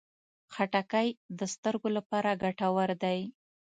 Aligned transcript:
خټکی 0.53 1.07
د 1.39 1.41
سترګو 1.53 1.89
لپاره 1.97 2.39
ګټور 2.43 2.89
دی. 3.03 3.19